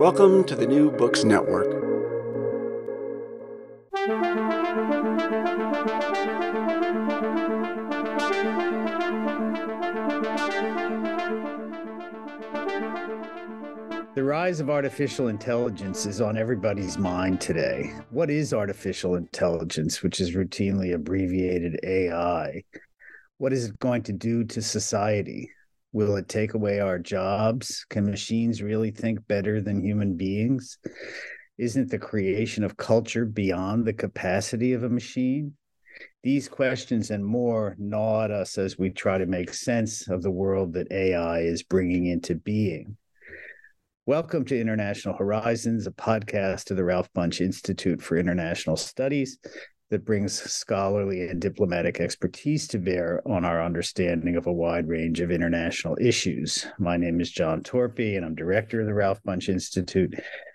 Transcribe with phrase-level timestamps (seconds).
[0.00, 1.68] Welcome to the New Books Network.
[14.14, 17.92] The rise of artificial intelligence is on everybody's mind today.
[18.08, 22.64] What is artificial intelligence, which is routinely abbreviated AI?
[23.36, 25.50] What is it going to do to society?
[25.92, 27.84] Will it take away our jobs?
[27.90, 30.78] Can machines really think better than human beings?
[31.58, 35.54] Isn't the creation of culture beyond the capacity of a machine?
[36.22, 40.30] These questions and more gnaw at us as we try to make sense of the
[40.30, 42.96] world that AI is bringing into being.
[44.06, 49.38] Welcome to International Horizons, a podcast of the Ralph Bunche Institute for International Studies
[49.90, 55.20] that brings scholarly and diplomatic expertise to bear on our understanding of a wide range
[55.20, 56.66] of international issues.
[56.78, 60.14] My name is John Torpey, and I'm director of the Ralph Bunche Institute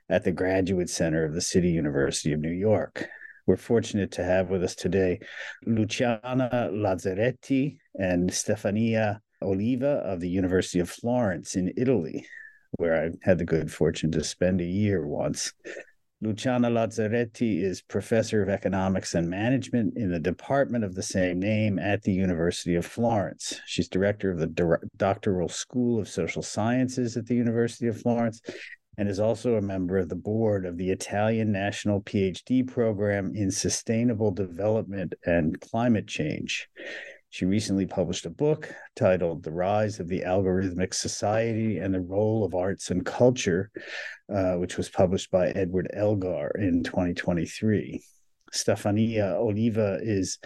[0.09, 3.07] at the Graduate Center of the City University of New York.
[3.45, 5.19] We're fortunate to have with us today
[5.65, 12.25] Luciana Lazzaretti and Stefania Oliva of the University of Florence in Italy
[12.77, 15.53] where I had the good fortune to spend a year once.
[16.25, 21.77] Luciana Lazzaretti is professor of economics and management in the department of the same name
[21.77, 23.61] at the University of Florence.
[23.67, 28.41] She's director of the Doctoral School of Social Sciences at the University of Florence
[28.97, 33.51] and is also a member of the board of the Italian National PhD Program in
[33.51, 36.67] Sustainable Development and Climate Change.
[37.35, 42.45] She recently published a book titled The Rise of the Algorithmic Society and the Role
[42.45, 43.71] of Arts and Culture,
[44.33, 48.01] uh, which was published by Edward Elgar in 2023.
[48.53, 50.39] Stefania Oliva is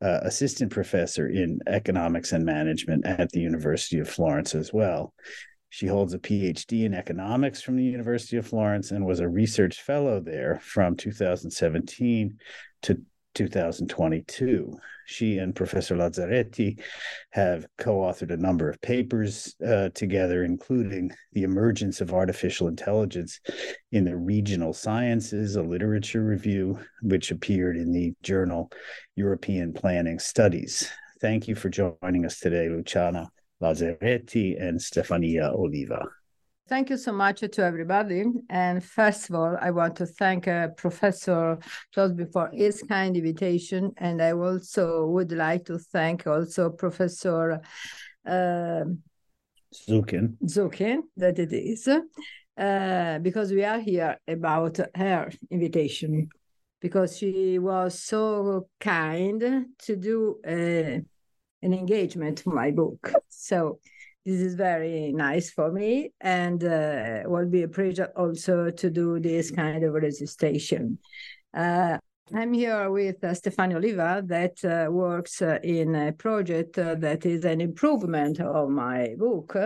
[0.00, 5.12] uh, assistant professor in economics and management at the University of Florence as well.
[5.68, 9.82] She holds a PhD in economics from the University of Florence and was a research
[9.82, 12.38] fellow there from 2017
[12.84, 13.02] to
[13.40, 14.78] 2022.
[15.06, 16.78] She and Professor Lazzaretti
[17.30, 23.40] have co authored a number of papers uh, together, including The Emergence of Artificial Intelligence
[23.92, 28.70] in the Regional Sciences, a literature review, which appeared in the journal
[29.16, 30.90] European Planning Studies.
[31.22, 33.30] Thank you for joining us today, Luciana
[33.62, 36.06] Lazzaretti and Stefania Oliva.
[36.70, 38.26] Thank you so much to everybody.
[38.48, 41.58] And first of all, I want to thank uh, Professor
[41.92, 43.90] Tosby for his kind invitation.
[43.96, 47.60] And I also would like to thank also Professor
[48.24, 48.84] uh,
[49.74, 50.36] Zukin.
[50.44, 56.28] Zukin, that it is, uh, because we are here about her invitation,
[56.80, 61.00] because she was so kind to do uh,
[61.62, 63.12] an engagement for my book.
[63.28, 63.80] So
[64.24, 69.18] this is very nice for me and uh, will be a pleasure also to do
[69.18, 70.98] this kind of registration.
[71.54, 71.98] Uh,
[72.32, 77.44] I'm here with uh, Oliva that uh, works uh, in a project uh, that is
[77.44, 79.56] an improvement of my book.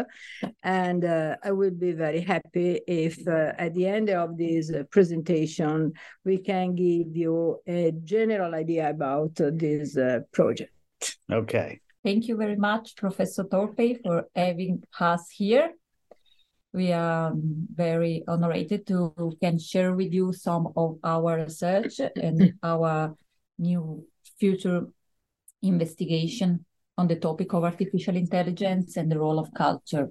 [0.62, 5.92] And uh, I will be very happy if at the end of this presentation,
[6.24, 9.98] we can give you a general idea about this
[10.32, 10.72] project.
[11.30, 11.80] Okay.
[12.04, 15.72] Thank you very much, Professor Torpey, for having us here.
[16.74, 17.32] We are
[17.74, 23.16] very honored to can share with you some of our research and our
[23.58, 24.06] new
[24.38, 24.86] future
[25.62, 26.66] investigation
[26.98, 30.10] on the topic of artificial intelligence and the role of culture.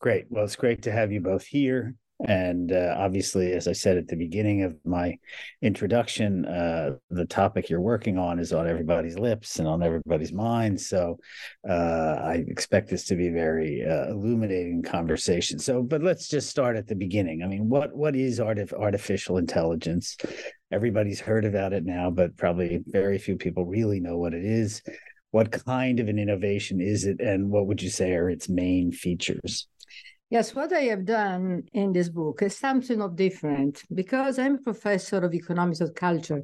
[0.00, 0.24] Great.
[0.30, 1.96] Well, it's great to have you both here.
[2.26, 5.18] And uh, obviously, as I said at the beginning of my
[5.62, 10.88] introduction, uh, the topic you're working on is on everybody's lips and on everybody's minds.
[10.88, 11.18] So
[11.68, 15.60] uh, I expect this to be very uh, illuminating conversation.
[15.60, 17.42] So, but let's just start at the beginning.
[17.44, 20.16] I mean, what what is artif- artificial intelligence?
[20.72, 24.82] Everybody's heard about it now, but probably very few people really know what it is.
[25.30, 28.90] What kind of an innovation is it, and what would you say are its main
[28.90, 29.68] features?
[30.30, 34.58] Yes, what I have done in this book is something of different because I'm a
[34.58, 36.42] professor of economics of culture.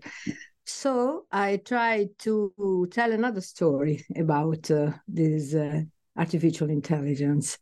[0.65, 5.83] So I tried to tell another story about uh, this uh,
[6.17, 7.59] artificial intelligence.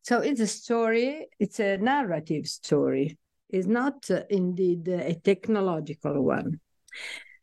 [0.00, 3.18] So it's a story, it's a narrative story.
[3.50, 6.60] It's not uh, indeed a technological one.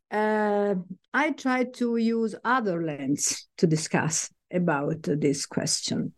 [0.09, 0.75] Uh,
[1.13, 6.13] I try to use other lens to discuss about this question.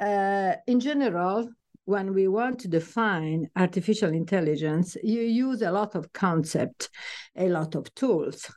[0.00, 1.48] Uh, in general,
[1.84, 6.90] when we want to define artificial intelligence, you use a lot of concept,
[7.36, 8.50] a lot of tools.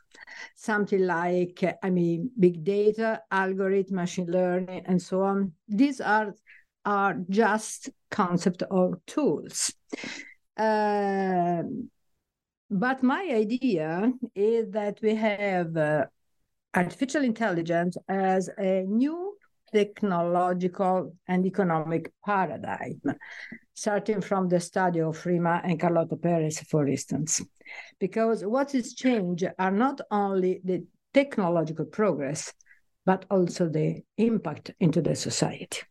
[0.56, 5.52] Something like, I mean, big data, algorithm, machine learning, and so on.
[5.68, 6.34] These are
[6.84, 9.72] are just concept or tools.
[10.56, 11.62] Uh,
[12.70, 16.06] but my idea is that we have uh,
[16.74, 19.36] artificial intelligence as a new
[19.72, 23.00] technological and economic paradigm,
[23.74, 27.42] starting from the study of Rima and Carlota Perez, for instance.
[27.98, 30.84] Because what is changed are not only the
[31.14, 32.52] technological progress,
[33.06, 35.82] but also the impact into the society.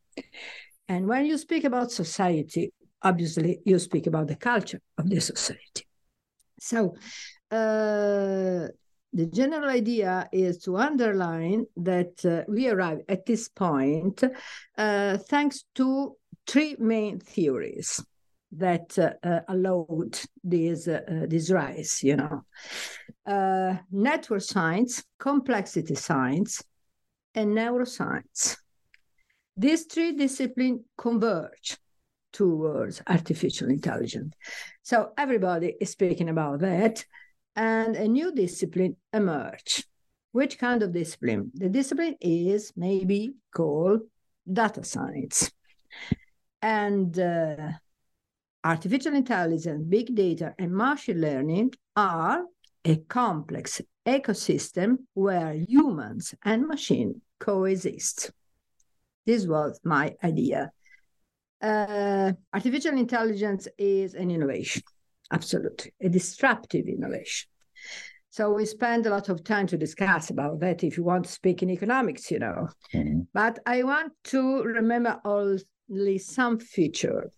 [0.88, 5.86] And when you speak about society, obviously you speak about the culture of the society.
[6.60, 6.96] So
[7.52, 8.68] uh,
[9.14, 14.24] the general idea is to underline that uh, we arrive at this point
[14.78, 16.16] uh, thanks to
[16.46, 18.04] three main theories
[18.52, 22.02] that uh, uh allowed this uh, uh, this rise.
[22.02, 26.64] You know, network science, complexity science,
[27.36, 28.58] and neuroscience.
[29.56, 31.78] These three disciplines converge
[32.32, 34.34] towards artificial intelligence.
[34.82, 37.06] So everybody is speaking about that
[37.60, 39.84] and a new discipline emerge.
[40.32, 41.52] Which kind of discipline?
[41.54, 44.02] The discipline is maybe called
[44.52, 45.52] data science.
[46.62, 47.72] And uh,
[48.64, 52.46] artificial intelligence, big data, and machine learning are
[52.86, 58.32] a complex ecosystem where humans and machine coexist.
[59.26, 60.72] This was my idea.
[61.62, 64.84] Uh, artificial intelligence is an innovation
[65.32, 65.94] absolutely.
[66.02, 67.50] A disruptive innovation.
[68.32, 71.32] So we spend a lot of time to discuss about that if you want to
[71.32, 72.70] speak in economics you know.
[72.94, 73.22] Mm-hmm.
[73.34, 77.32] but i want to remember only some feature.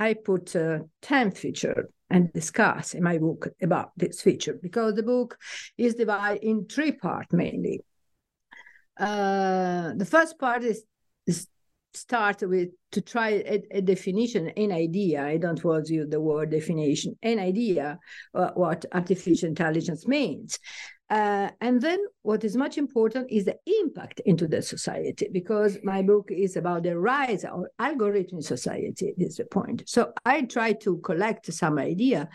[0.00, 5.02] I put uh, 10 feature and discuss in my book about this feature because the
[5.02, 5.36] book
[5.76, 7.80] is divided in three parts mainly.
[8.98, 10.84] Uh, the first part is,
[11.26, 11.46] is
[12.00, 15.24] start with to try a, a, definition, an idea.
[15.24, 17.98] I don't want to use the word definition, an idea
[18.34, 20.58] uh, what artificial intelligence means.
[21.10, 26.02] Uh, and then what is much important is the impact into the society, because my
[26.02, 29.82] book is about the rise of algorithm society, is the point.
[29.86, 32.28] So I try to collect some idea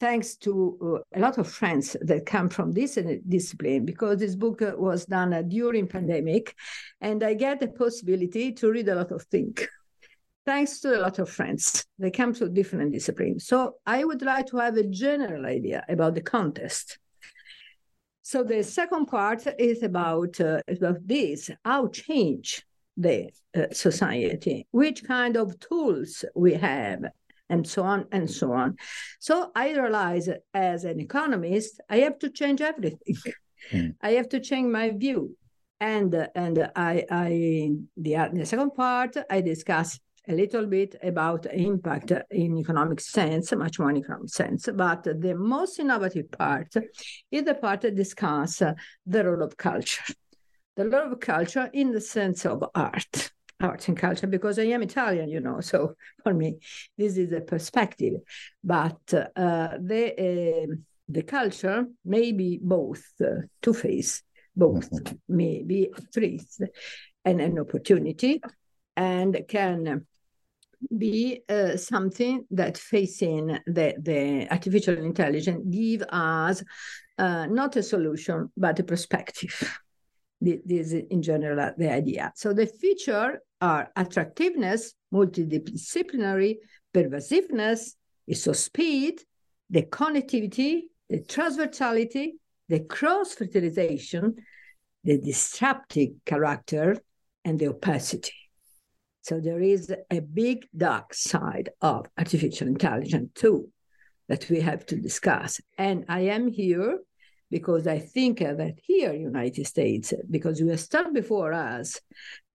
[0.00, 0.78] thanks to
[1.14, 4.72] uh, a lot of friends that come from this uh, discipline because this book uh,
[4.76, 6.56] was done during pandemic
[7.00, 9.60] and i get the possibility to read a lot of things.
[10.46, 13.46] Thanks to a lot of friends they come to different disciplines.
[13.46, 16.98] So i would like to have a general idea about the contest.
[18.22, 22.64] So the second part is about, uh, about this how change
[22.96, 27.04] the uh, society which kind of tools we have
[27.50, 28.76] and so on and so on.
[29.18, 33.16] So I realize as an economist, I have to change everything.
[33.72, 33.94] Mm.
[34.02, 35.36] I have to change my view.
[35.80, 39.98] And and I I the, the second part I discuss
[40.28, 44.68] a little bit about impact in economic sense, much more in economic sense.
[44.74, 46.74] But the most innovative part
[47.30, 48.62] is the part that discuss
[49.06, 50.14] the role of culture.
[50.76, 54.82] The role of culture in the sense of art arts and culture because I am
[54.82, 55.60] Italian, you know.
[55.60, 56.58] So for me,
[56.96, 58.14] this is a perspective.
[58.62, 60.74] But uh, the uh,
[61.08, 64.22] the culture may be both uh, two face,
[64.54, 65.16] both mm-hmm.
[65.28, 66.70] may be a threat
[67.24, 68.40] and an opportunity,
[68.96, 70.06] and can
[70.96, 76.64] be uh, something that facing the, the artificial intelligence give us
[77.18, 79.78] uh, not a solution but a perspective
[80.40, 82.32] this is in general the idea.
[82.34, 86.56] So the feature are attractiveness, multidisciplinary,
[86.92, 87.96] pervasiveness,
[88.32, 89.20] so speed,
[89.68, 92.32] the connectivity, the transversality,
[92.68, 94.36] the cross-fertilization,
[95.04, 96.96] the disruptive character,
[97.44, 98.32] and the opacity.
[99.22, 103.68] So there is a big dark side of artificial intelligence too
[104.28, 105.60] that we have to discuss.
[105.76, 107.00] And I am here
[107.50, 112.00] because I think that here, United States, because you start before us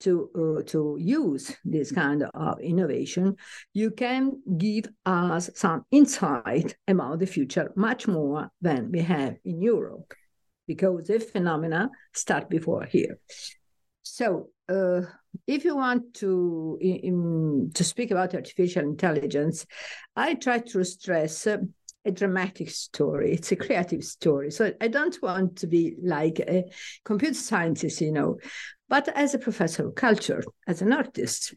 [0.02, 3.36] to uh, to use this kind of innovation,
[3.74, 9.62] you can give us some insight about the future much more than we have in
[9.62, 10.14] Europe,
[10.68, 13.20] because the phenomena start before here.
[14.04, 15.02] So uh,
[15.46, 19.66] if you want to in, to speak about artificial intelligence,
[20.16, 21.48] I try to stress
[22.06, 23.34] a dramatic story.
[23.34, 24.52] It's a creative story.
[24.52, 26.66] So I don't want to be like a
[27.04, 28.38] computer scientist, you know,
[28.88, 31.56] but as a professor of culture, as an artist,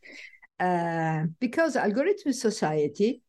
[0.58, 3.22] uh, because algorithm society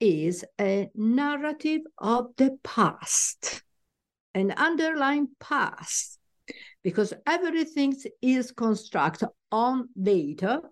[0.00, 3.62] is a narrative of the past,
[4.34, 6.18] an underlying past,
[6.82, 10.62] because everything is constructed on data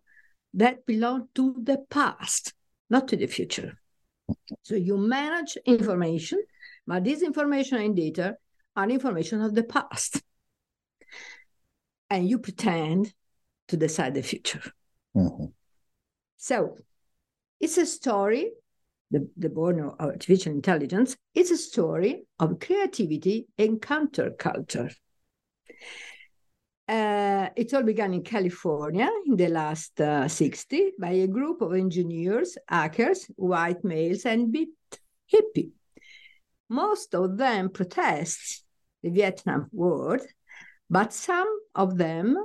[0.55, 2.55] that belong to the past,
[2.89, 3.80] not to the future.
[4.63, 6.43] So you manage information,
[6.87, 8.37] but this information and data
[8.77, 10.23] are information of the past.
[12.09, 13.13] And you pretend
[13.69, 14.63] to decide the future.
[15.17, 15.47] Mm-hmm.
[16.37, 16.77] So
[17.61, 18.51] it's a story,
[19.11, 24.95] the, the born of artificial intelligence, it's a story of creativity and counterculture.
[26.91, 31.73] Uh, it all began in California in the last uh, 60 by a group of
[31.73, 34.71] engineers, hackers, white males, and bit
[35.33, 35.71] hippie.
[36.69, 38.65] Most of them protest
[39.05, 40.19] the Vietnam War,
[40.89, 42.37] but some of them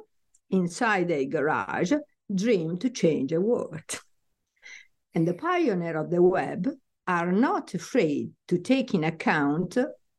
[0.51, 1.93] inside a garage
[2.31, 3.99] dream to change the world.
[5.15, 6.69] And the pioneer of the web
[7.07, 9.75] are not afraid to take in account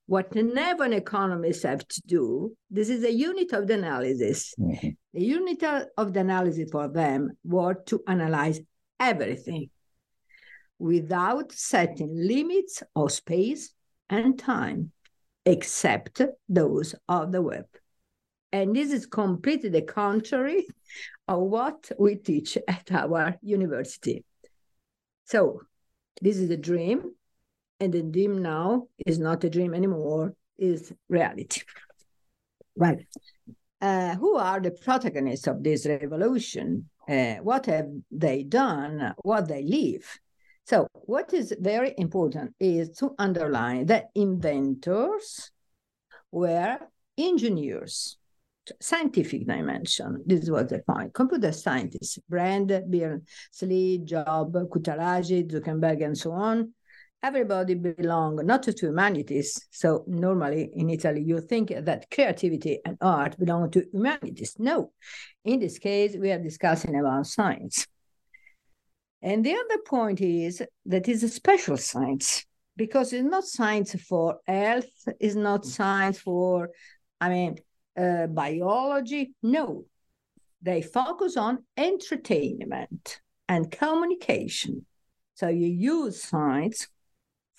[0.06, 2.56] what never an economist have to do.
[2.70, 4.54] This is a unit of the analysis.
[4.58, 4.90] Mm-hmm.
[5.12, 5.62] The unit
[5.96, 8.60] of the analysis for them was to analyze
[9.00, 9.70] everything
[10.78, 13.72] without setting limits of space
[14.08, 14.92] and time,
[15.44, 17.66] except those of the web.
[18.52, 20.66] And this is completely the contrary
[21.26, 24.24] of what we teach at our university.
[25.24, 25.62] So,
[26.22, 27.15] this is a dream
[27.80, 31.62] and the dream now is not a dream anymore, is reality.
[32.76, 33.06] Right.
[33.80, 36.88] Uh, who are the protagonists of this revolution?
[37.08, 39.14] Uh, what have they done?
[39.22, 40.18] What they live?
[40.64, 45.52] So, what is very important is to underline that inventors
[46.32, 46.78] were
[47.16, 48.16] engineers,
[48.80, 50.24] scientific dimension.
[50.26, 51.14] This was the point.
[51.14, 56.72] Computer scientists, Brand, Berners-Lee, Job, Kutaragi, Zuckerberg, and so on,
[57.26, 59.66] everybody belong not to humanities.
[59.70, 64.54] So normally in Italy, you think that creativity and art belong to humanities.
[64.58, 64.92] No,
[65.44, 67.86] in this case, we are discussing about science.
[69.22, 74.38] And the other point is that it's a special science because it's not science for
[74.46, 74.84] health,
[75.18, 76.70] it's not science for,
[77.20, 77.56] I mean,
[77.98, 79.34] uh, biology.
[79.42, 79.86] No,
[80.62, 84.86] they focus on entertainment and communication.
[85.34, 86.86] So you use science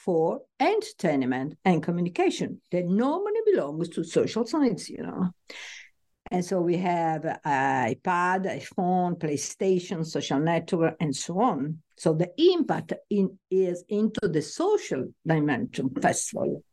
[0.07, 5.31] for entertainment and communication that normally belongs to social science, you know.
[6.31, 11.79] And so we have iPad, iPhone, PlayStation, social network, and so on.
[11.97, 16.63] So the impact in, is into the social dimension first of all,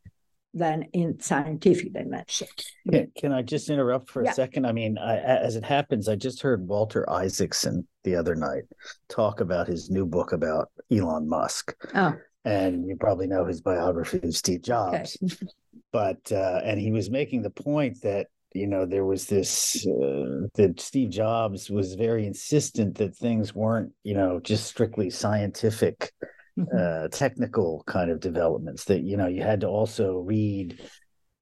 [0.53, 2.47] than in scientific dimension.
[2.89, 4.31] Can, can I just interrupt for yeah.
[4.31, 4.65] a second?
[4.65, 8.63] I mean, I, as it happens, I just heard Walter Isaacson the other night
[9.09, 11.75] talk about his new book about Elon Musk.
[11.97, 12.15] Oh
[12.45, 15.17] and you probably know his biography of Steve Jobs.
[15.23, 15.47] Okay.
[15.93, 20.47] but uh, and he was making the point that you know there was this uh,
[20.55, 26.13] that Steve Jobs was very insistent that things weren't you know just strictly scientific,
[26.59, 26.77] mm-hmm.
[26.77, 28.85] uh, technical kind of developments.
[28.85, 30.81] That you know you had to also read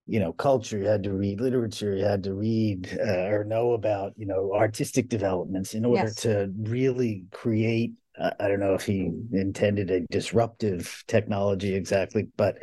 [0.05, 3.71] you know culture you had to read literature you had to read uh, or know
[3.71, 6.15] about you know artistic developments in order yes.
[6.15, 12.57] to really create I don't know if he intended a disruptive technology exactly, but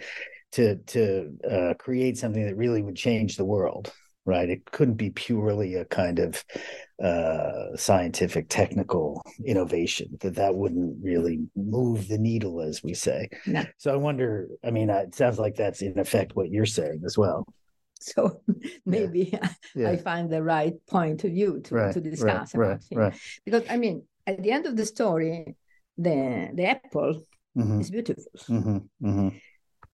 [0.52, 3.92] to to uh, create something that really would change the world,
[4.24, 4.48] right?
[4.48, 6.44] It couldn't be purely a kind of
[7.02, 10.18] uh, scientific, technical innovation.
[10.20, 13.28] That that wouldn't really move the needle, as we say.
[13.46, 13.64] No.
[13.78, 14.48] So I wonder.
[14.64, 17.44] I mean, it sounds like that's in effect what you're saying as well.
[18.00, 18.40] So
[18.86, 19.48] maybe yeah.
[19.74, 19.90] Yeah.
[19.90, 23.20] I find the right point of view to, right, to discuss right, about right, Right.
[23.44, 25.56] Because I mean, at the end of the story,
[25.96, 27.14] the the apple
[27.56, 27.80] mm-hmm.
[27.80, 28.24] is beautiful.
[28.48, 28.78] Mm-hmm.
[29.06, 29.28] Mm-hmm.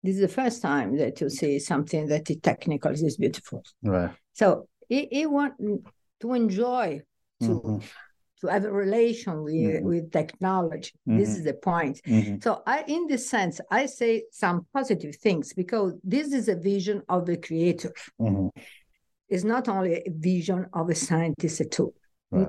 [0.02, 3.62] This is the first time that you see something that is technical is beautiful.
[3.82, 4.12] Right.
[4.32, 5.54] So he, he want
[6.20, 7.02] to enjoy
[7.40, 7.78] to mm-hmm.
[8.40, 9.86] to have a relation with mm-hmm.
[9.86, 10.92] with technology.
[11.06, 11.38] This mm-hmm.
[11.38, 11.94] is the point.
[12.44, 17.02] So I, in this sense, I say some positive things because this is a vision
[17.08, 17.92] of the creator.
[19.28, 21.94] It's not only a vision of a scientist at all.
[22.30, 22.48] Right.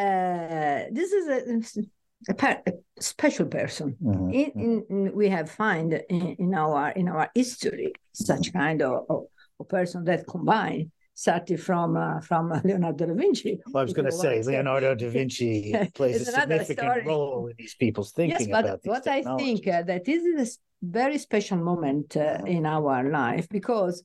[0.00, 3.96] Uh, this is a, a, per, a special person.
[4.02, 4.30] Mm-hmm.
[4.30, 9.24] In, in, we have find in, in, our in our history such kind of, of,
[9.58, 13.60] of person that combine starting from uh, from Leonardo da Vinci.
[13.66, 17.74] Well, I was going to say Leonardo da Vinci plays a significant role in these
[17.74, 22.16] people's thinking yes, but what I think uh, that this is a very special moment
[22.16, 24.02] uh, in our life because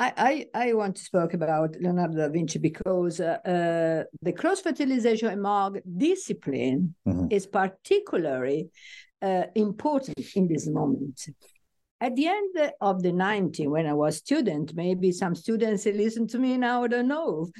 [0.00, 4.62] I, I, I, want to speak about Leonardo da Vinci because uh, uh, the cross
[4.62, 7.26] fertilization among discipline mm-hmm.
[7.30, 8.70] is particularly
[9.20, 11.20] uh, important in this moment.
[12.00, 16.38] At the end of the 90s, when I was student, maybe some students listen to
[16.38, 17.50] me now, I don't know.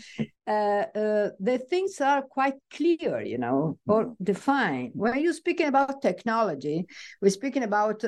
[0.48, 4.92] Uh, uh, the things are quite clear, you know, or defined.
[4.94, 6.86] When you're speaking about technology,
[7.20, 8.02] we're speaking about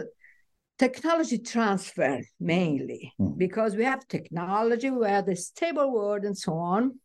[0.79, 3.37] technology transfer mainly mm.
[3.38, 6.99] because we have technology, we have the stable world and so on.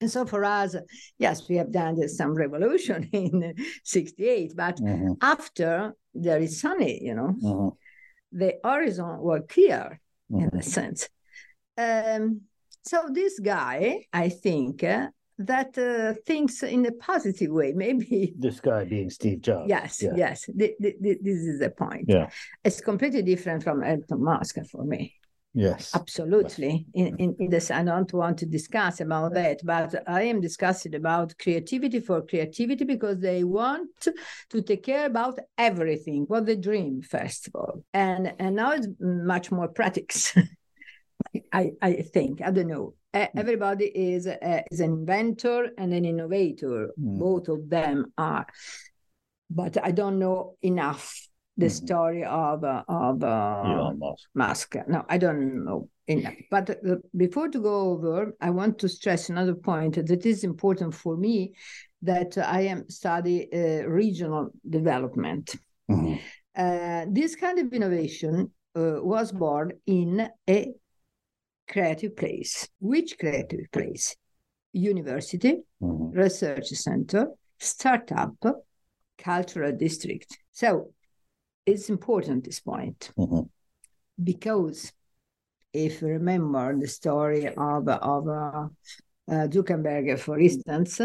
[0.00, 0.74] And so for us,
[1.18, 5.12] yes, we have done some revolution in 68, but mm-hmm.
[5.20, 8.38] after there is sunny, you know, mm-hmm.
[8.38, 10.48] the horizon were clear mm-hmm.
[10.48, 11.08] in a sense.
[11.78, 12.42] Um,
[12.84, 15.08] so this guy, I think, uh,
[15.38, 17.72] that uh, thinks in a positive way.
[17.76, 19.68] Maybe this guy being Steve Jobs.
[19.68, 20.12] Yes, yeah.
[20.16, 20.46] yes.
[20.54, 20.74] this
[21.24, 22.06] is the point.
[22.08, 22.30] Yeah,
[22.64, 25.14] it's completely different from Elon Musk for me.
[25.54, 26.86] Yes, absolutely.
[26.94, 27.08] Yes.
[27.08, 30.94] In, in in this, I don't want to discuss about that, but I am discussing
[30.94, 33.90] about creativity for creativity because they want
[34.48, 36.24] to take care about everything.
[36.26, 40.34] What they dream first of all, and and now it's much more practice.
[41.52, 43.38] I I think I don't know Hmm.
[43.38, 44.26] everybody is
[44.70, 46.90] is an inventor and an innovator.
[46.98, 47.18] Mm.
[47.18, 48.46] Both of them are,
[49.50, 51.14] but I don't know enough
[51.58, 51.70] the mm.
[51.70, 54.28] story of uh, of uh, Musk.
[54.34, 54.76] Musk.
[54.88, 56.34] No, I don't know enough.
[56.50, 60.94] But uh, before to go over, I want to stress another point that is important
[60.94, 61.52] for me.
[62.04, 65.54] That I am study uh, regional development.
[65.90, 66.14] Mm-hmm.
[66.56, 70.72] Uh, this kind of innovation uh, was born in a
[71.72, 72.68] creative place.
[72.80, 74.14] Which creative place?
[74.72, 76.16] University, mm-hmm.
[76.16, 78.34] research center, startup,
[79.18, 80.38] cultural district.
[80.52, 80.92] So
[81.64, 83.42] it's important this point mm-hmm.
[84.22, 84.92] because
[85.72, 88.66] if you remember the story of of uh,
[89.30, 91.00] uh, Zuckerberg, for instance,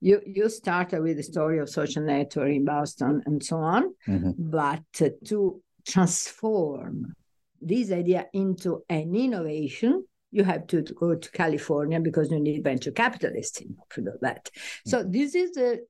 [0.00, 4.32] you you started with the story of social network in Boston and so on, mm-hmm.
[4.36, 4.82] but
[5.24, 7.14] to transform
[7.60, 12.92] this idea into an innovation you have to, go to California because you need venture
[12.92, 14.44] capitalists to do that.
[14.44, 14.90] Mm-hmm.
[14.90, 15.80] So this is the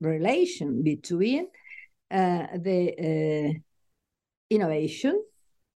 [0.00, 1.46] relation between
[2.10, 3.58] uh, the uh,
[4.50, 5.22] innovation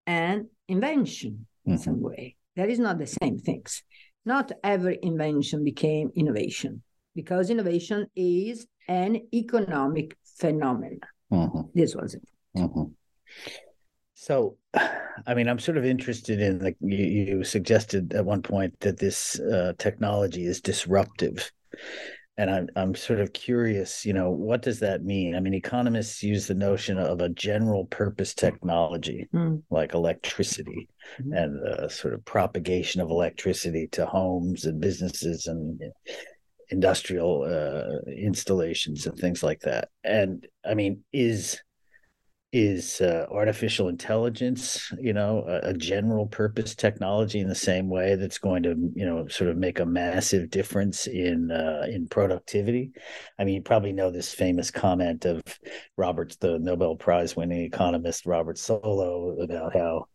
[0.06, 1.82] and invention in mm-hmm.
[1.82, 2.36] some way.
[2.56, 3.82] That is not the same things.
[4.24, 6.82] Not every invention became innovation
[7.14, 11.00] because innovation is an economic phenomenon.
[11.32, 11.60] Mm-hmm.
[11.74, 12.28] This was it.
[14.20, 18.78] So, I mean, I'm sort of interested in like you, you suggested at one point
[18.80, 21.50] that this uh, technology is disruptive,
[22.36, 24.04] and I'm I'm sort of curious.
[24.04, 25.34] You know, what does that mean?
[25.34, 29.62] I mean, economists use the notion of a general purpose technology mm.
[29.70, 31.32] like electricity mm-hmm.
[31.32, 35.80] and sort of propagation of electricity to homes and businesses and
[36.68, 39.88] industrial uh, installations and things like that.
[40.04, 41.58] And I mean, is
[42.52, 48.16] is uh, artificial intelligence you know a, a, general purpose technology in the same way
[48.16, 52.90] that's going to you know sort of make a massive difference in uh, in productivity.
[53.38, 55.42] I mean you probably know this famous comment of
[55.96, 60.06] roberts the nobel prize winning economist robert solow about how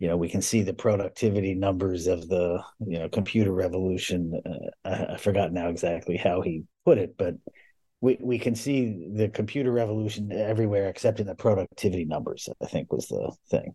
[0.00, 4.40] you know we can see the productivity numbers of the you know computer revolution.
[4.44, 7.34] Uh, I, I forgot now exactly how he put it but
[8.00, 12.92] we, we can see the computer revolution everywhere except in the productivity numbers i think
[12.92, 13.72] was the thing.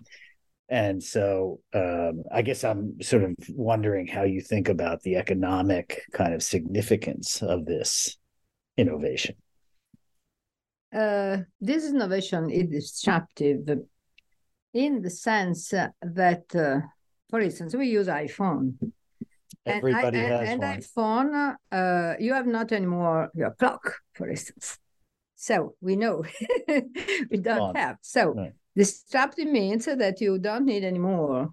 [0.69, 6.03] And so um, i guess i'm sort of wondering how you think about the economic
[6.13, 8.17] kind of significance of this
[8.77, 9.35] innovation.
[10.95, 13.59] Uh, this innovation is disruptive
[14.73, 16.79] in the sense that uh,
[17.29, 18.73] for instance we use iphone
[19.65, 20.63] Everybody and, has and.
[20.63, 24.77] And iPhone, uh, you have not anymore your clock, for instance.
[25.35, 26.23] So we know
[26.67, 27.97] we don't have.
[28.01, 31.49] So disruptive means that you don't need any more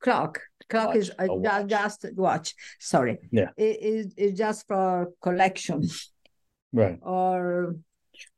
[0.00, 0.40] clock.
[0.68, 1.66] Clock watch, is uh, watch.
[1.66, 2.54] just watch.
[2.78, 3.18] Sorry.
[3.30, 3.48] Yeah.
[3.56, 5.88] It is it, just for collection.
[6.72, 6.98] Right.
[7.02, 7.76] Or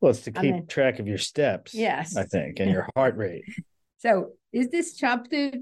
[0.00, 1.74] well, it's to keep I mean, track of your steps.
[1.74, 2.16] Yes.
[2.16, 3.44] I think and your heart rate.
[3.98, 5.60] So is this disruptive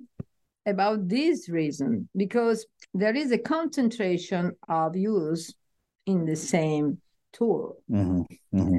[0.71, 5.55] about this reason because there is a concentration of use
[6.07, 6.99] in the same
[7.33, 7.77] tool.
[7.91, 8.23] Mm-hmm.
[8.59, 8.79] Mm-hmm.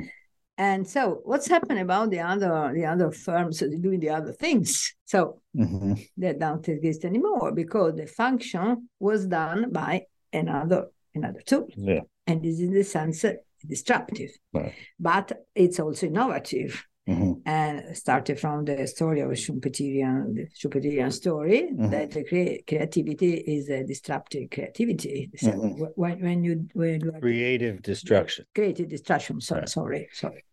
[0.58, 4.94] And so, what's happened about the other the other firms doing the other things?
[5.06, 11.68] So hmm they don't exist anymore because the function was done by another another tool,
[11.76, 12.02] Yeah.
[12.28, 13.26] and this is in the sense
[13.68, 14.74] disruptive, Right.
[15.00, 16.86] but it's also innovative.
[17.08, 21.90] Hmm And started from the story of Schumpeterian, the Schumpeterian story Mhm.
[21.92, 25.32] that the crea- creativity is a disruptive creativity.
[25.38, 25.92] So Mhm.
[25.96, 28.46] when, when you when you are Creative destruction.
[28.54, 29.42] creative destruction.
[29.42, 29.70] Sorry, Right.
[29.70, 30.44] sorry, sorry.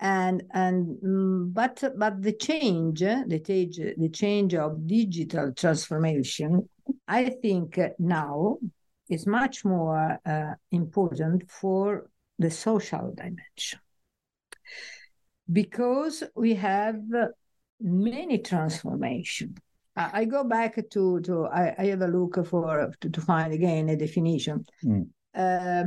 [0.00, 6.68] And and mm, but but the change, the change, the change of digital transformation,
[7.08, 8.58] I think now
[9.08, 13.80] is much more uh, important for the social dimension
[15.52, 17.00] because we have
[17.80, 19.56] many transformation.
[19.96, 23.52] I, I go back to to I, I have a look for to, to find
[23.52, 24.64] again a definition.
[24.84, 25.08] Mm.
[25.34, 25.84] Uh,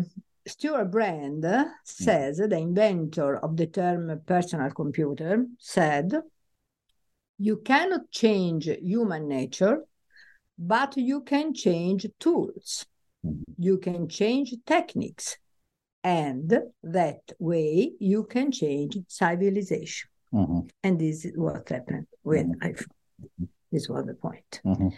[0.47, 1.45] Stewart Brand
[1.83, 6.13] says, the inventor of the term personal computer, said,
[7.37, 9.83] You cannot change human nature,
[10.57, 12.85] but you can change tools.
[13.25, 13.43] Mhm.
[13.57, 15.37] You can change techniques.
[16.07, 16.49] And
[16.83, 20.07] that way you can change civilization.
[20.31, 22.59] hmm And this is what happened with Mhm.
[22.71, 23.47] iPhone.
[23.73, 24.51] This was the point.
[24.63, 24.89] hmm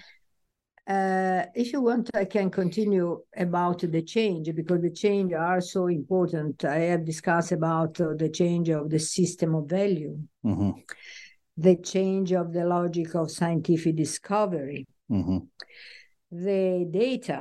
[1.00, 3.10] Uh, if you want, I can continue
[3.46, 6.66] about the change because the change are so important.
[6.66, 10.72] I have discussed about uh, the change of the system of value, hmm
[11.68, 14.82] the change of the logic of scientific discovery.
[15.10, 15.40] hmm
[16.32, 17.40] The data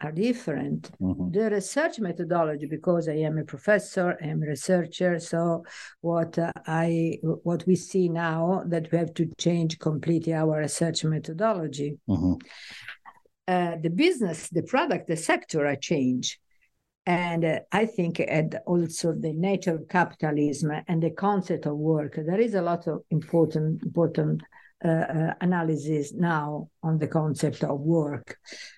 [0.00, 0.90] are different.
[0.98, 5.18] hmm The research methodology, because I am a professor, I am a researcher.
[5.18, 5.64] So
[6.00, 11.04] what uh, I what we see now that we have to change completely our research
[11.04, 11.98] methodology.
[12.06, 12.34] hmm
[13.46, 16.40] uh, the business, the product, the sector are change.
[17.06, 22.16] And uh, I think and also the nature of capitalism and the concept of work,
[22.16, 24.42] there is a lot of important important
[24.84, 28.36] analysis now on the concept of work,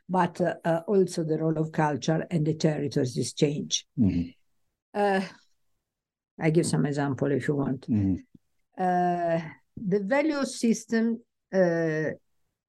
[0.09, 3.87] but uh, uh, also the role of culture and the territories is change.
[3.97, 4.23] hmm
[4.95, 5.21] Uh,
[6.38, 8.16] I give some example if you want hmm
[8.79, 9.40] uh,
[9.77, 11.21] the value system
[11.53, 12.11] uh,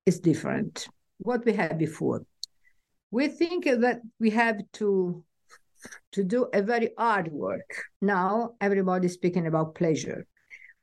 [0.06, 0.88] is different.
[1.17, 2.21] What we had before,
[3.12, 5.23] we think that we have to
[6.12, 7.69] to do a very hard work.
[8.02, 10.26] Now everybody's speaking about pleasure.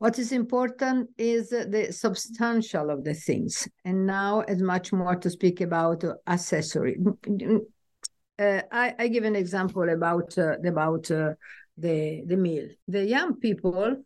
[0.04, 5.30] What is important is the substantial of the things, and now it's much more to
[5.30, 6.98] speak about accessory.
[8.38, 11.30] Uh, I, I give an example about uh, about uh,
[11.78, 12.68] the the meal.
[12.86, 14.04] The young people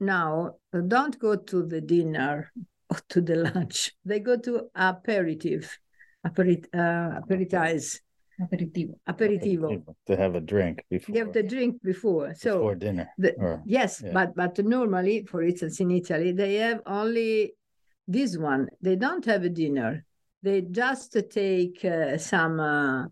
[0.00, 0.56] now
[0.88, 2.50] don't go to the dinner
[2.90, 3.92] or to the lunch.
[4.04, 5.78] They go to aperitif,
[6.26, 8.00] aperit, uh, aperitize,
[8.40, 8.94] Aperitivo.
[9.08, 9.82] aperitivo.
[10.06, 12.34] To have a drink before, They have the drink before.
[12.34, 13.08] So before dinner.
[13.18, 14.12] the, or, yes, yeah.
[14.12, 17.54] but but normally, for instance, in Italy, they have only
[18.06, 18.68] this one.
[18.82, 20.04] They don't have a dinner.
[20.42, 23.06] They just take uh, some uh,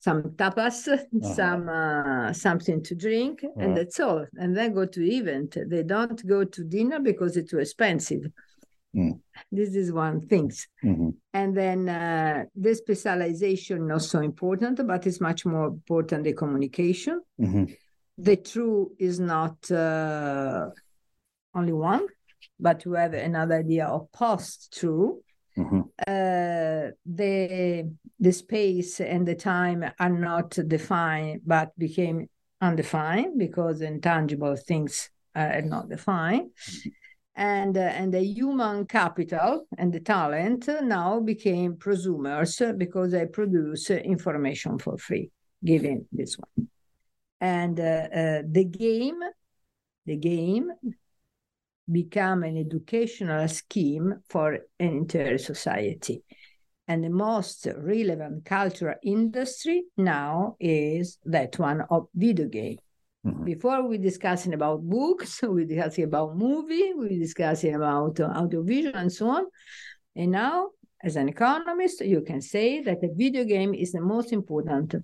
[0.00, 0.88] some tapas,
[1.36, 3.60] some uh, something to drink, Uh-huh.
[3.62, 4.24] and that's all.
[4.38, 5.58] And then go to event.
[5.68, 8.24] They don't go to dinner because it's too expensive.
[8.94, 9.20] Mm.
[9.52, 10.50] This is one thing.
[10.82, 11.14] Mhm.
[11.32, 17.20] And then uh, the specialization not so important, but it's much more important the communication
[17.38, 17.76] Mhm.
[18.18, 20.70] the true is not uh,
[21.54, 22.06] only one,
[22.58, 25.22] but to have another idea of post true.
[25.56, 25.88] Mhm.
[26.06, 32.28] Uh, the the space and the time are not defined, but became
[32.60, 36.50] undefined because intangible things are not defined.
[37.36, 43.90] And, uh, and the human capital and the talent now became prosumers because they produce
[43.90, 45.30] information for free,
[45.64, 46.68] given this one.
[47.40, 49.20] And uh, uh, the game
[50.06, 50.72] the game
[51.90, 56.24] become an educational scheme for an entire society.
[56.88, 62.78] And the most relevant cultural industry now is that one of video game
[63.24, 63.44] Mhm.
[63.44, 69.28] before we discussing about books we discussing about movie we discussing about audiovisual and so
[69.28, 69.44] on
[70.16, 70.70] and now
[71.02, 74.94] as an economist you can say that the video game is the most important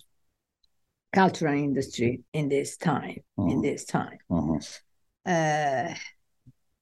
[1.12, 3.62] cultural industry in this time in Mhm.
[3.62, 4.80] this time Mhm.
[5.26, 5.94] uh,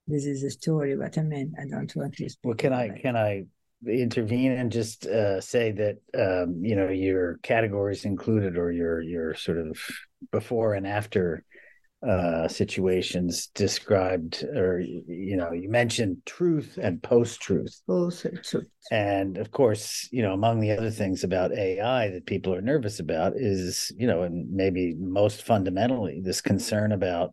[0.07, 3.17] this is a story but i mean i don't want to Well, can I can
[3.17, 3.47] I
[3.87, 9.35] intervene and just uh, say that um, you know your categories included or your your
[9.35, 9.79] sort of
[10.31, 11.45] before and after
[12.07, 18.61] uh, situations described or you know you mentioned truth and post truth also so
[18.91, 23.01] and of course you know among the other things about ai that people are nervous
[23.01, 27.33] about is you know and maybe most fundamentally this concern about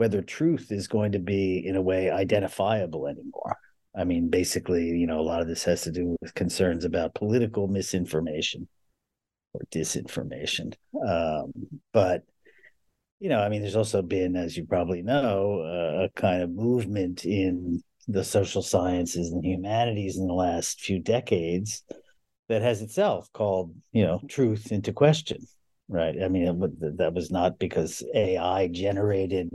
[0.00, 3.58] whether truth is going to be in a way identifiable anymore.
[3.94, 7.14] I mean, basically, you know, a lot of this has to do with concerns about
[7.14, 8.66] political misinformation
[9.52, 10.74] or disinformation.
[11.06, 11.52] Um,
[11.92, 12.24] but
[13.20, 17.26] you know, I mean, there's also been, as you probably know, a kind of movement
[17.26, 21.84] in the social sciences and humanities in the last few decades
[22.48, 25.46] that has itself called, you know, truth into question.
[25.88, 26.16] Right.
[26.22, 26.60] I mean,
[26.96, 29.50] that was not because AI generated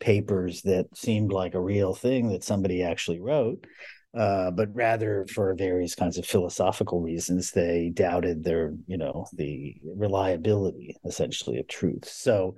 [0.00, 3.66] papers that seemed like a real thing that somebody actually wrote.
[4.14, 9.74] Uh, but rather for various kinds of philosophical reasons, they doubted their, you know, the
[9.84, 12.06] reliability essentially of truth.
[12.06, 12.56] So,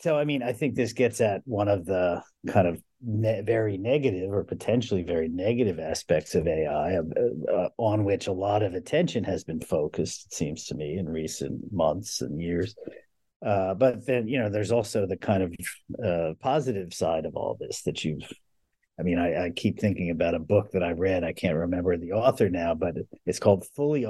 [0.00, 3.78] so I mean, I think this gets at one of the kind of ne- very
[3.78, 7.02] negative or potentially very negative aspects of AI, uh,
[7.50, 10.26] uh, on which a lot of attention has been focused.
[10.26, 12.74] It seems to me in recent months and years.
[13.44, 15.54] Uh, but then, you know, there's also the kind of
[16.04, 18.30] uh, positive side of all this that you've.
[18.98, 21.24] I mean, I, I, keep thinking about a book that I read.
[21.24, 22.94] I can't remember the author now, but
[23.26, 24.06] it's called "Fully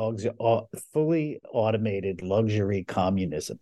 [0.92, 3.58] Fully Automated Luxury Communism."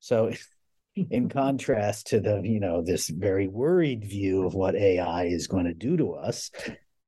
[0.00, 0.32] So,
[1.10, 5.66] in contrast to the, you know, this very worried view of what AI is going
[5.66, 6.50] to do to us,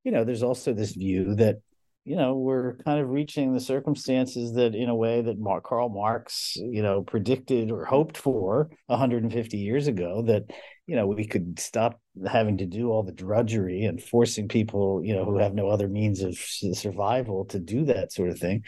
[0.03, 1.57] you know, there's also this view that
[2.05, 5.89] you know we're kind of reaching the circumstances that in a way that Mark, Karl
[5.89, 10.43] Marx you know predicted or hoped for 150 years ago that
[10.87, 15.15] you know we could stop having to do all the drudgery and forcing people you
[15.15, 18.63] know who have no other means of survival to do that sort of thing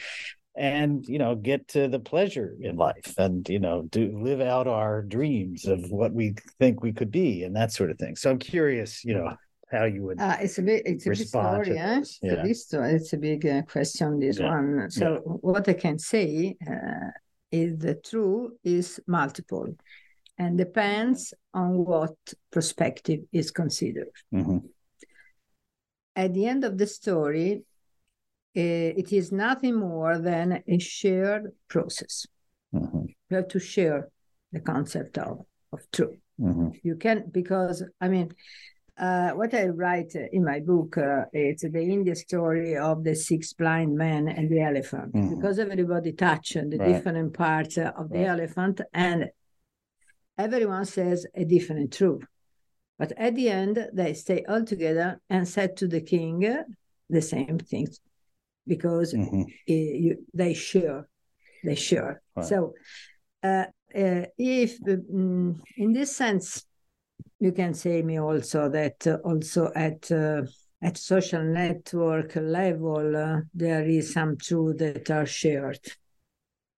[0.56, 4.68] and you know get to the pleasure in life and you know do live out
[4.68, 8.30] our dreams of what we think we could be and that sort of thing so
[8.30, 9.34] i'm curious you know
[9.72, 12.02] how you would uh, it's a big it's a big story eh?
[12.22, 12.44] yeah.
[12.44, 14.50] it's a big uh, question this yeah.
[14.50, 15.20] one so yeah.
[15.20, 17.10] what i can say uh,
[17.52, 19.74] is the true is multiple
[20.38, 22.16] and depends on what
[22.52, 24.58] perspective is considered mm-hmm.
[26.16, 27.64] at the end of the story
[28.58, 32.26] uh, it is nothing more than a shared process
[32.74, 33.06] mm-hmm.
[33.30, 34.10] you have to share
[34.52, 36.70] the concept of, of truth mm-hmm.
[36.84, 38.34] you can because i mean
[39.02, 43.54] uh, what I write in my book uh, it's the Indian story of the six
[43.54, 45.36] blind men and the elephant mm-hmm.
[45.36, 46.88] because everybody touched the right.
[46.88, 48.28] different parts of the right.
[48.28, 49.30] elephant and
[50.42, 52.24] everyone says a different truth.
[52.98, 56.36] But at the end, they stay all together and said to the king
[57.10, 58.00] the same things
[58.68, 59.44] because mm-hmm.
[59.68, 61.08] you, they share,
[61.64, 62.22] they share.
[62.36, 62.46] Right.
[62.46, 62.74] So,
[63.44, 66.66] uh, uh if um, in this sense,
[67.40, 70.44] you can say me also that uh, also at uh,
[70.82, 75.80] at social network level uh, there is some truth that are shared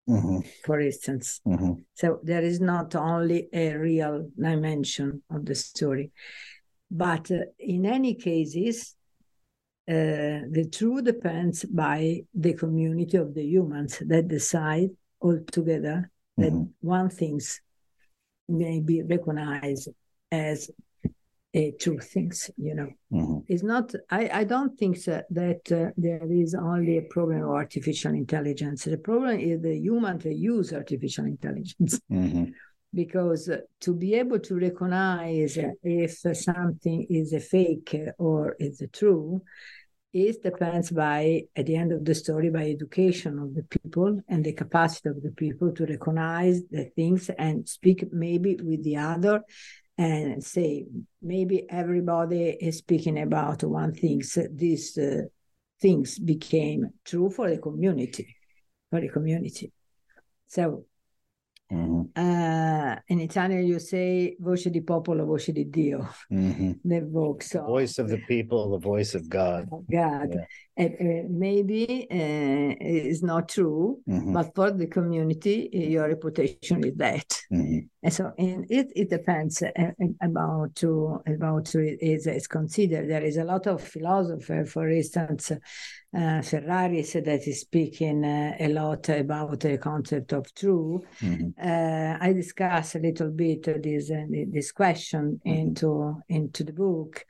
[0.09, 0.39] mm-hmm.
[0.65, 1.73] for instance mm-hmm.
[1.93, 6.11] so there is not only a real dimension of the story
[6.91, 8.95] but uh, in any cases
[9.89, 14.89] uh, the truth depends by the community of the humans that decide
[15.19, 16.87] all together that mm-hmm.
[16.87, 17.61] one things
[18.47, 19.89] may be recognized
[20.31, 20.69] as
[21.55, 23.39] uh, true things you know mm-hmm.
[23.47, 27.49] it's not i i don't think that, that uh, there is only a problem of
[27.49, 32.45] artificial intelligence the problem is the human to use artificial intelligence mm-hmm.
[32.93, 39.41] because uh, to be able to recognize if something is a fake or is true
[40.13, 44.43] it depends by at the end of the story by education of the people and
[44.43, 49.41] the capacity of the people to recognize the things and speak maybe with the other
[49.97, 50.85] and say
[51.21, 55.21] maybe everybody is speaking about one thing so these uh,
[55.79, 58.35] things became true for the community
[58.93, 59.71] for the community.
[60.47, 60.85] So
[61.73, 62.01] Mm-hmm.
[62.15, 66.07] Uh, in Italian, you say voce di popolo, voce di Dio.
[66.31, 66.71] Mm-hmm.
[66.83, 67.49] The vox.
[67.49, 69.69] The voice of the people, the voice of God.
[69.69, 69.85] God.
[69.89, 70.25] Yeah.
[70.75, 74.33] Uh, maybe uh, it's not true, mm-hmm.
[74.33, 77.29] but for the community, your reputation is that.
[77.51, 77.79] Mm-hmm.
[78.01, 79.61] And so, and it, it depends
[80.21, 83.09] about to about it is it's considered.
[83.09, 85.51] There is a lot of philosopher, for instance,
[86.15, 91.03] uh, Ferrari said that he's speaking uh, a lot about the concept of true.
[91.19, 91.49] Mm-hmm.
[91.59, 95.59] Uh, I discuss a little bit this uh, this question mm-hmm.
[95.59, 97.25] into into the book,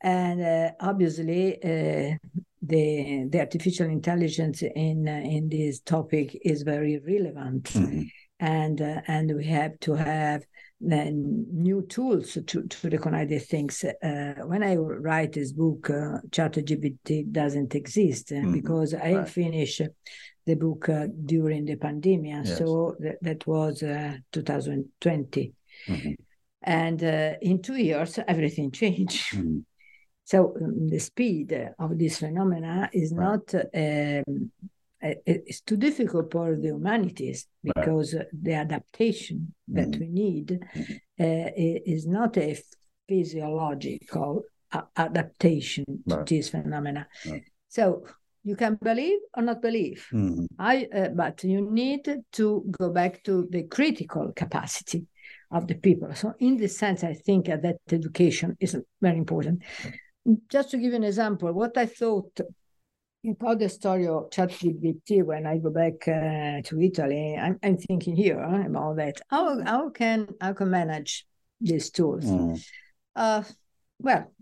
[0.00, 2.16] and uh, obviously uh,
[2.62, 8.02] the the artificial intelligence in in this topic is very relevant, mm-hmm.
[8.40, 10.42] and and we have to have
[10.82, 13.84] new tools to, to recognize these things.
[13.84, 18.52] Uh, when I write this book, uh, ChatGPT doesn't exist mm-hmm.
[18.52, 19.28] because I right.
[19.28, 19.82] finished
[20.44, 22.46] the book uh, during the pandemic.
[22.46, 22.58] Yes.
[22.58, 25.52] So that, that was uh, 2020.
[25.86, 26.10] Mm-hmm.
[26.62, 29.34] And uh, in two years, everything changed.
[29.34, 29.64] Mhm.
[30.24, 33.40] So um, the speed of this phenomena is Right.
[33.52, 33.54] not.
[33.54, 34.68] Um, uh,
[35.02, 37.74] it's too difficult for the humanities Right.
[37.74, 40.00] because the adaptation that Mhm.
[40.00, 40.48] we need
[41.20, 41.50] uh,
[41.94, 42.56] is not a
[43.08, 44.42] physiological
[44.96, 46.26] adaptation to Right.
[46.26, 47.06] this phenomena.
[47.28, 47.42] Right.
[47.68, 48.04] So
[48.44, 50.06] you can believe or not believe.
[50.12, 50.46] Mhm.
[50.58, 55.06] I, uh, but you need to go back to the critical capacity
[55.50, 56.14] of the people.
[56.14, 59.62] So, in this sense, I think uh, that education is very important.
[60.48, 62.40] Just to give you an example, what I thought
[63.24, 68.16] about the story of ChatGPT when I go back uh, to Italy, I'm, I'm thinking
[68.16, 69.20] here uh, about that.
[69.28, 71.26] How how can how can manage
[71.60, 72.24] these tools?
[72.24, 72.60] Mhm.
[73.14, 73.42] Uh,
[74.00, 74.32] well,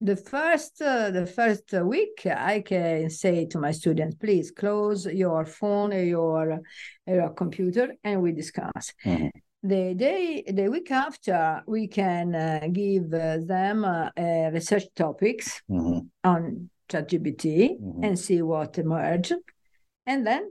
[0.00, 5.44] the first uh, the first week, I can say to my students, please close your
[5.44, 6.60] phone or your
[7.06, 8.94] your computer, and we discuss.
[9.04, 9.30] Mhm.
[9.62, 14.10] The day the week after, we can uh, give uh, them uh,
[14.52, 16.08] research topics Mhm.
[16.24, 18.04] on ChatGPT Mhm.
[18.04, 19.32] and see what emerge,
[20.06, 20.50] and then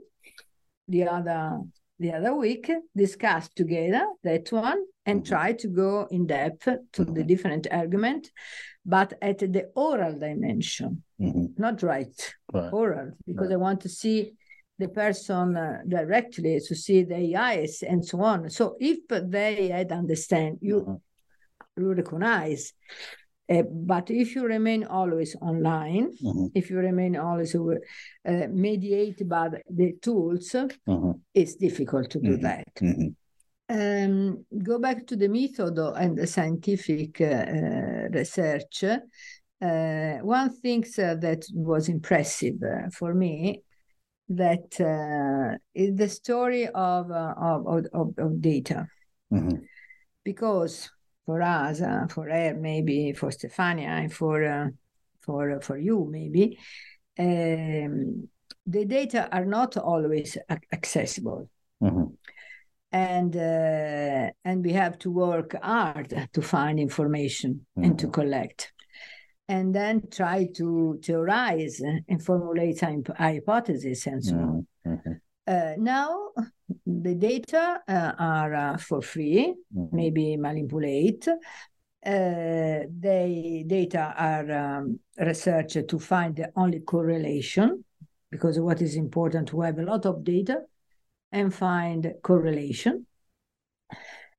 [0.88, 1.60] the other
[2.02, 5.28] the other week discuss together that one and Mhm.
[5.32, 7.26] try to go in depth to the Mhm.
[7.26, 8.32] different argument,
[8.86, 11.58] but at the oral dimension, Mhm.
[11.58, 12.16] not right
[12.54, 12.72] Right.
[12.72, 13.58] oral, because Right.
[13.60, 14.18] I want to see
[14.78, 18.48] the person uh, directly to see the eyes and so on.
[18.48, 18.98] So if
[19.30, 21.00] they had understand, you Mhm.
[21.76, 22.72] you recognize.
[23.50, 26.50] Uh, but if you remain always online, Mhm.
[26.54, 30.52] if you remain always uh, mediated by the tools,
[30.86, 31.20] Mhm.
[31.34, 32.42] it's difficult to do Mhm.
[32.42, 32.74] that.
[32.80, 33.14] Mhm.
[33.68, 38.84] Um, go back to the method and the scientific uh, uh, research.
[39.60, 43.62] Uh, one thing uh, that was impressive uh, for me
[44.28, 48.86] that uh, is the story of, uh, of, of, of- data
[49.32, 49.62] Mhm.
[50.24, 50.90] because
[51.30, 54.68] for us, uh, for her, maybe for Stefania, and for uh,
[55.20, 56.58] for for you, maybe
[57.18, 58.28] um,
[58.66, 61.48] the data are not always ac- accessible,
[61.80, 62.16] Mhm.
[62.90, 68.72] and uh, and we have to work hard to find information and to collect,
[69.48, 74.66] and then try to theorize and formulate hyp- hypotheses and so on.
[74.84, 75.02] Mhm.
[75.04, 75.20] Mhm.
[75.46, 76.10] Uh, now
[77.02, 79.92] the data uh, are uh, for free Mhm.
[79.92, 81.28] maybe manipulate.
[82.04, 87.84] Uh, they data are um, researched to find the only correlation
[88.30, 90.62] because what is important to have a lot of data
[91.32, 93.06] and find correlation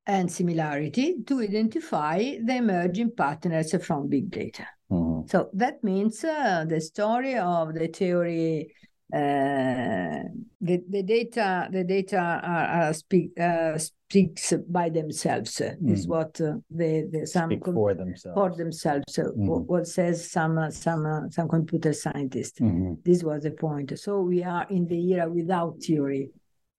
[0.07, 4.67] and similarity to identify the emerging partners from big data.
[4.89, 5.29] Mhm.
[5.29, 8.73] So that means uh, the story of the theory,
[9.13, 10.23] uh,
[10.61, 15.59] the, the data, the data are, are speak, uh, speaks by themselves.
[15.61, 16.09] uh, Is Mm.
[16.09, 18.35] what uh, the the some Speak for themselves.
[18.35, 19.03] for themselves.
[19.09, 19.65] So wh- Mhm.
[19.67, 22.59] what says some uh, some uh, some computer scientist.
[22.59, 23.03] Mhm.
[23.03, 23.97] This was the point.
[23.99, 26.29] So we are in the era without theory.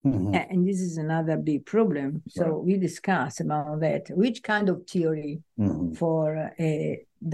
[0.04, 0.34] Mhm.
[0.50, 2.22] And this is another big problem.
[2.28, 4.10] So we discuss about that.
[4.22, 5.96] Which kind of theory Mhm.
[5.96, 6.72] for a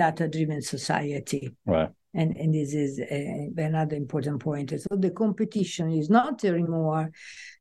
[0.02, 1.44] data-driven society?
[1.66, 1.90] Right.
[2.14, 4.70] And, and this is uh, another important point.
[4.70, 7.10] So the competition is not anymore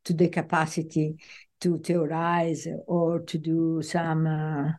[0.05, 1.17] to the capacity
[1.59, 4.71] to theorize or to do some uh,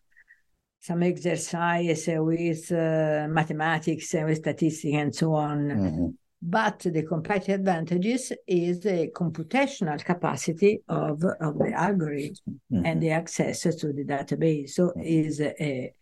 [0.81, 5.59] some exercise with uh, mathematics and with statistics and so on.
[5.69, 6.15] Mhm.
[6.41, 12.83] But the competitive advantages is the computational capacity of, of the algorithm Mhm.
[12.87, 14.71] and the access to the database.
[14.71, 15.93] So is a, a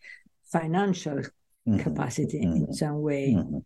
[0.45, 1.23] financial.
[1.79, 2.75] Capacity in Mhm.
[2.75, 3.35] some way.
[3.37, 3.65] Mhm.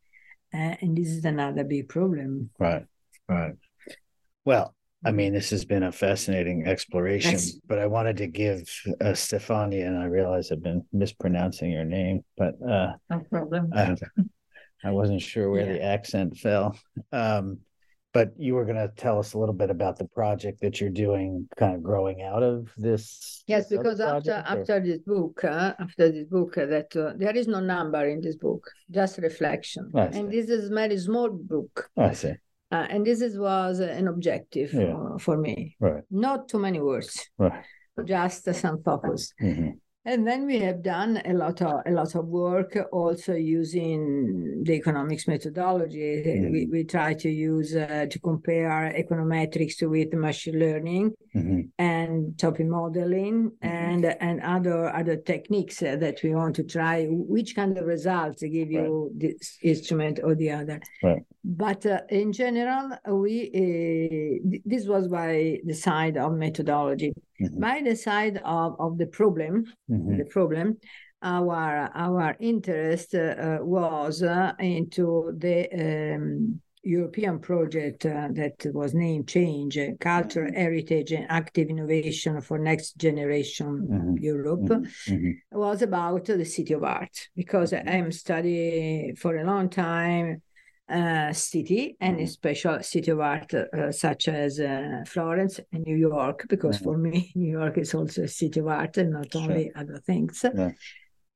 [0.53, 2.51] Uh, and this is another big problem.
[2.59, 2.85] Right.
[3.29, 3.55] Right.
[4.45, 7.53] Well, I mean, this has been a fascinating exploration, Yes.
[7.67, 8.69] but I wanted to give
[9.01, 13.71] uh, Stefania, and I realize I've been mispronouncing your name, but uh, No problem.
[13.73, 13.97] I,
[14.85, 16.77] I wasn't sure where the accent fell.
[17.13, 17.61] Um,
[18.13, 20.91] but you were going to tell us a little bit about the project that you're
[20.91, 23.43] doing, kind of growing out of this.
[23.47, 27.37] Yes, because after or- after this book, uh, after this book, uh, that uh, there
[27.37, 29.91] is no number in this book, just reflection.
[29.95, 32.35] And this is a very small book, I see.
[32.73, 34.97] uh, and this is was an objective Yeah.
[34.97, 35.77] uh, for me.
[35.79, 36.03] Right.
[36.11, 37.65] Not too many words, Right.
[38.05, 39.33] just some focus.
[39.41, 39.79] Mhm.
[40.07, 44.73] And then we have done a lot of a lot of work also using the
[44.73, 46.23] economics methodology.
[46.51, 51.69] We, we try to use uh, to compare econometrics with machine learning Mhm.
[51.79, 57.05] and topic modeling and and other other techniques uh, that we want to try.
[57.07, 60.81] Which kind of results give you this instrument or the other?
[61.03, 61.23] Right.
[61.43, 67.13] But uh, in general, we uh, this was by the side of methodology.
[67.41, 67.61] Mm-hmm.
[67.61, 70.19] By the side of, of the problem, mm-hmm.
[70.19, 70.77] the problem,
[71.23, 79.29] our our interest uh, was uh, into the um, European project uh, that was named
[79.29, 80.57] Change, uh, Culture, mm-hmm.
[80.57, 84.17] Heritage, and Active Innovation for Next Generation mm-hmm.
[84.19, 85.15] Europe, mm-hmm.
[85.15, 85.59] mm-hmm.
[85.59, 87.73] was about the City of Art, because.
[87.73, 90.43] I'm studying for a long time
[90.91, 92.27] uh, city and mm-hmm.
[92.27, 97.33] special city of art uh, such as uh, Florence and New York, because for me,
[97.37, 99.43] New York is also a city of art and not sure.
[99.43, 100.45] only other things.
[100.55, 100.73] Yeah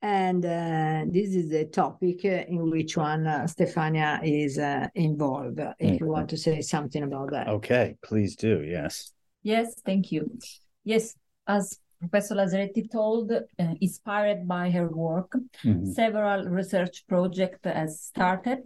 [0.05, 5.59] and uh, this is a topic in which one uh, Stefania is uh, involved.
[5.79, 7.49] If you want to say something about that.
[7.49, 8.63] Okay, please do.
[8.63, 9.15] Yes.
[9.43, 10.39] Yes, thank you.
[10.85, 11.15] Yes,
[11.47, 13.41] as Professor Lazzaretti told, uh,
[13.81, 15.33] inspired by her work,
[15.65, 15.91] mm-hmm.
[15.93, 18.59] several research projects has started,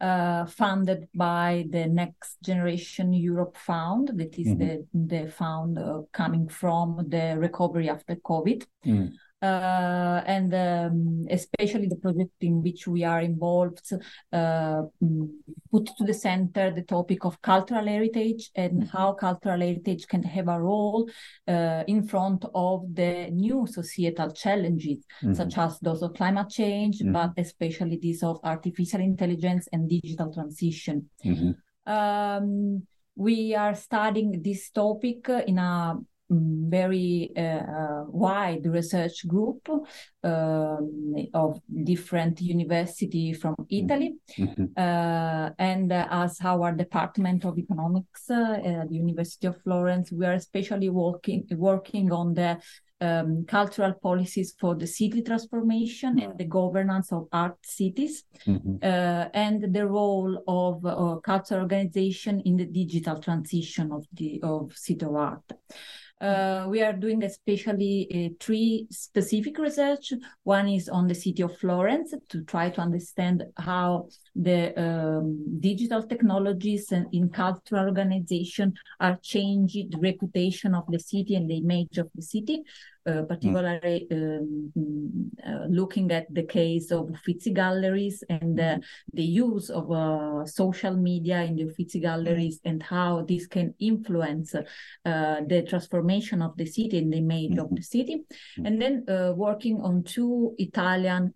[0.00, 4.82] uh, funded by the Next Generation Europe Fund, that is mm-hmm.
[5.08, 8.66] the, the fund uh, coming from the recovery after COVID.
[8.84, 9.12] Mm
[9.44, 13.92] uh, and um, especially the project in which we are involved
[14.32, 15.28] uh, mm,
[15.70, 18.96] put to the center the topic of cultural heritage and mm-hmm.
[18.96, 21.08] how cultural heritage can have a role
[21.46, 25.34] uh, in front of the new societal challenges mm-hmm.
[25.34, 27.12] such as those of climate change mm-hmm.
[27.12, 31.52] but especially these of artificial intelligence and digital transition mm-hmm.
[31.92, 32.82] um,
[33.16, 35.96] we are studying this topic in a
[36.30, 39.68] very uh, uh, wide research group
[40.22, 44.14] um, of different university from Italy.
[44.38, 44.64] Mm-hmm.
[44.76, 50.24] Uh, and uh, as our Department of Economics uh, at the University of Florence, we
[50.26, 52.58] are especially working working on the
[53.00, 58.76] um, cultural policies for the city transformation and the governance of art cities, mm-hmm.
[58.82, 64.72] uh, and the role of uh, cultural organization in the digital transition of the of
[64.74, 65.52] city of art.
[66.24, 70.10] Uh, we are doing especially uh, three specific research.
[70.44, 76.02] One is on the city of Florence to try to understand how the um, digital
[76.02, 81.98] technologies and in cultural organization are changing the reputation of the city and the image
[81.98, 82.62] of the city.
[83.06, 84.72] Uh, particularly um,
[85.46, 88.78] uh, looking at the case of Uffizi galleries and uh,
[89.12, 94.54] the use of uh, social media in the Uffizi galleries and how this can influence
[94.54, 94.62] uh,
[95.04, 97.60] the transformation of the city and the image mm-hmm.
[97.60, 98.24] of the city.
[98.24, 98.66] Mm-hmm.
[98.66, 99.04] And then
[99.36, 101.34] working on two Italian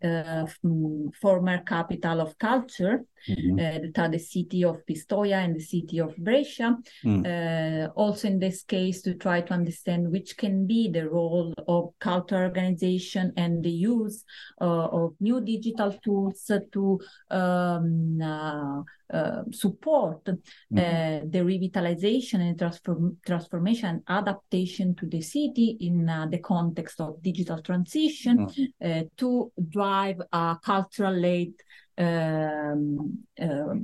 [1.21, 3.59] former capital of culture, mm-hmm.
[3.59, 6.77] uh, that are the city of Pistoia and the city of Brescia.
[7.05, 7.23] Mm.
[7.27, 11.93] Uh, also, in this case, to try to understand which can be the role of
[11.99, 14.25] cultural organization and the use
[14.61, 20.79] uh, of new digital tools to um, uh, uh, support mm-hmm.
[20.79, 27.23] uh, the revitalization and transform- transformation adaptation to the city in uh, the context of
[27.23, 29.07] digital transition mm-hmm.
[29.17, 31.53] to drive a cultural led
[31.99, 33.75] um, uh,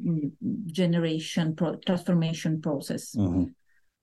[0.67, 3.15] generation pro- transformation process.
[3.15, 3.45] Mm-hmm.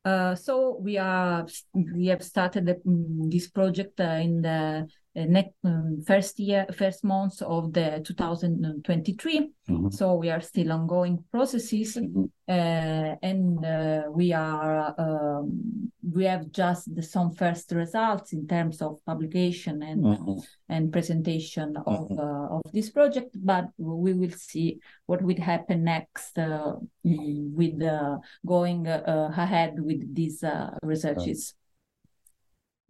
[0.03, 1.47] Uh, so we are
[1.95, 2.82] we have started the,
[3.30, 9.89] this project uh, in the next um, first year first months of the 2023 mm-hmm.
[9.89, 12.24] so we are still ongoing processes mm-hmm.
[12.47, 18.82] uh, and uh, we are um, we have just the, some first results in terms
[18.82, 20.39] of publication and mm-hmm.
[20.70, 22.20] and presentation of mm-hmm.
[22.20, 28.18] uh, of this project but we will see what will happen next uh, with uh,
[28.45, 30.43] going ahead with these
[30.84, 31.53] researches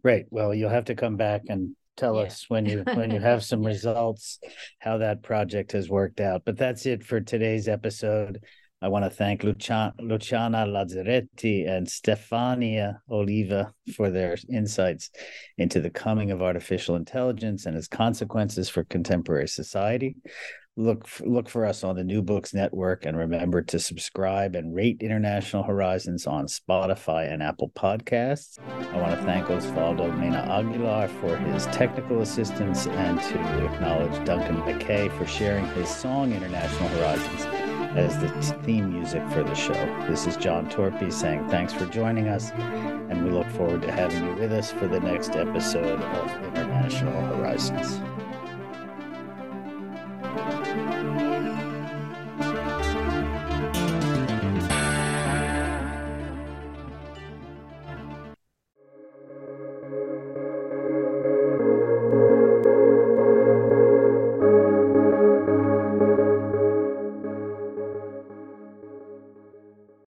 [0.02, 0.26] Great.
[0.30, 2.22] Well, you'll have to come back and tell yeah.
[2.22, 4.38] us when you when you have some results
[4.78, 6.42] how that project has worked out.
[6.44, 8.42] But that's it for today's episode
[8.82, 15.10] i want to thank luciana, luciana lazzaretti and stefania oliva for their insights
[15.58, 20.16] into the coming of artificial intelligence and its consequences for contemporary society
[20.76, 24.98] look look for us on the New Books Network and remember to subscribe and rate
[25.00, 28.58] International Horizons on Spotify and Apple Podcasts.
[28.68, 34.56] I want to thank Osvaldo Mena Aguilar for his technical assistance and to acknowledge Duncan
[34.62, 38.28] McKay for sharing his song International Horizons as the
[38.62, 39.72] theme music for the show.
[40.08, 44.24] This is John Torpey saying thanks for joining us, and we look forward to having
[44.24, 48.00] you with us for the next episode of International Horizons.